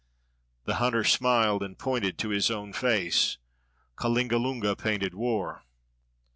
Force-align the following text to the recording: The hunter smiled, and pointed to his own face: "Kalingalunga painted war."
The 0.63 0.77
hunter 0.77 1.03
smiled, 1.03 1.61
and 1.61 1.77
pointed 1.77 2.17
to 2.17 2.29
his 2.29 2.49
own 2.49 2.73
face: 2.73 3.37
"Kalingalunga 3.97 4.75
painted 4.75 5.13
war." 5.13 5.63